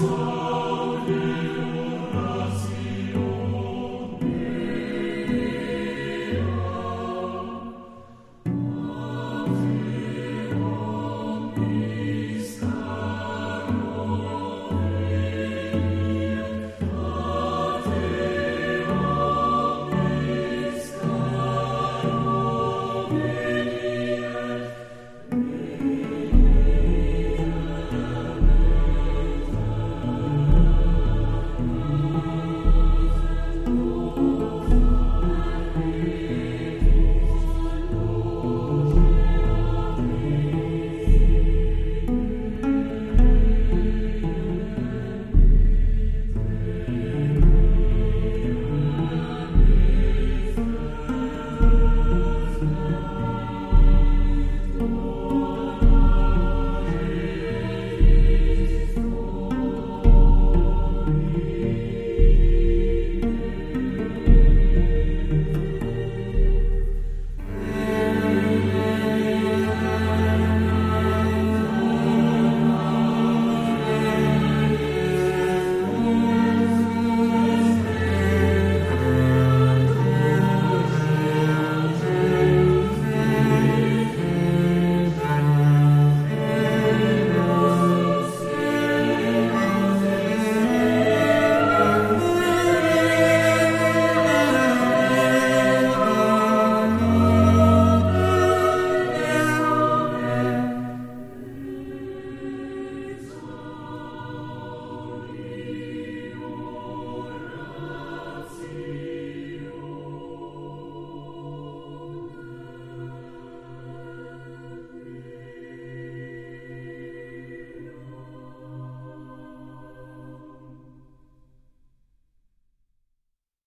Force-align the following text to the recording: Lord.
Lord. 0.00 0.37